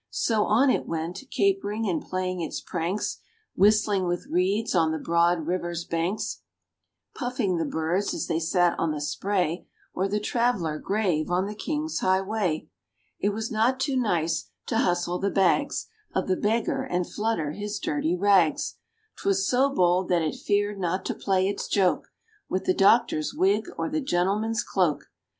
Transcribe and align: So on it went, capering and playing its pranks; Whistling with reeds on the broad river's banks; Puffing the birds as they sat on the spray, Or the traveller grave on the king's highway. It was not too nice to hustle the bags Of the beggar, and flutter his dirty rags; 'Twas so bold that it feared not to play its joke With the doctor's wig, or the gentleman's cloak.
So 0.09 0.45
on 0.45 0.71
it 0.71 0.87
went, 0.87 1.21
capering 1.29 1.87
and 1.87 2.01
playing 2.01 2.41
its 2.41 2.59
pranks; 2.59 3.19
Whistling 3.53 4.07
with 4.07 4.25
reeds 4.31 4.73
on 4.73 4.91
the 4.91 4.97
broad 4.97 5.45
river's 5.45 5.85
banks; 5.85 6.41
Puffing 7.13 7.57
the 7.57 7.65
birds 7.67 8.11
as 8.11 8.25
they 8.25 8.39
sat 8.39 8.73
on 8.79 8.93
the 8.93 8.99
spray, 8.99 9.67
Or 9.93 10.07
the 10.07 10.19
traveller 10.19 10.79
grave 10.79 11.29
on 11.29 11.45
the 11.45 11.53
king's 11.53 11.99
highway. 11.99 12.67
It 13.19 13.29
was 13.29 13.51
not 13.51 13.79
too 13.79 13.95
nice 13.95 14.49
to 14.65 14.79
hustle 14.79 15.19
the 15.19 15.29
bags 15.29 15.85
Of 16.15 16.27
the 16.27 16.35
beggar, 16.35 16.81
and 16.81 17.07
flutter 17.07 17.51
his 17.51 17.77
dirty 17.77 18.15
rags; 18.15 18.77
'Twas 19.17 19.47
so 19.47 19.69
bold 19.71 20.09
that 20.09 20.23
it 20.23 20.33
feared 20.35 20.79
not 20.79 21.05
to 21.05 21.13
play 21.13 21.47
its 21.47 21.67
joke 21.67 22.07
With 22.49 22.65
the 22.65 22.73
doctor's 22.73 23.35
wig, 23.35 23.67
or 23.77 23.87
the 23.87 24.01
gentleman's 24.01 24.63
cloak. 24.63 25.11